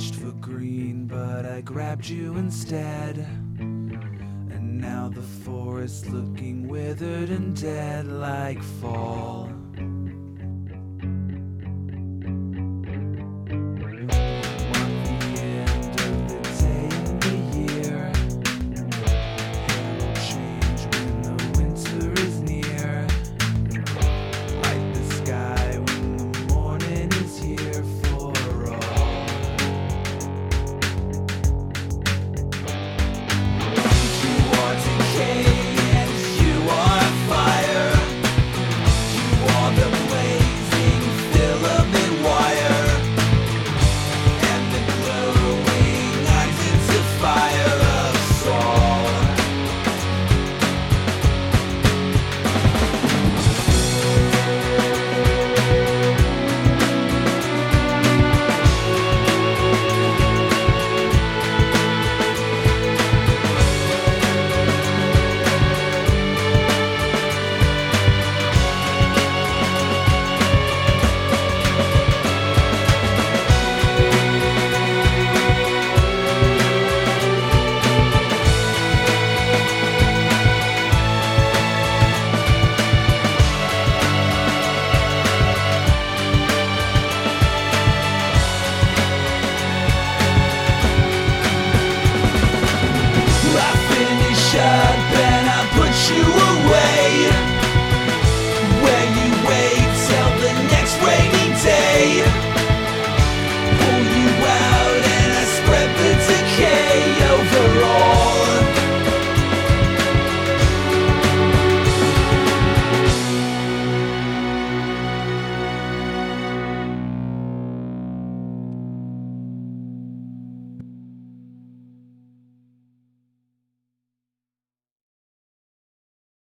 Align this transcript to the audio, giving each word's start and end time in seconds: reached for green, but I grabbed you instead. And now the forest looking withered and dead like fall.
reached 0.00 0.14
for 0.14 0.32
green, 0.32 1.06
but 1.06 1.44
I 1.44 1.60
grabbed 1.60 2.08
you 2.08 2.38
instead. 2.38 3.18
And 3.58 4.80
now 4.80 5.10
the 5.10 5.20
forest 5.20 6.06
looking 6.06 6.68
withered 6.68 7.28
and 7.28 7.54
dead 7.54 8.06
like 8.06 8.62
fall. 8.62 9.59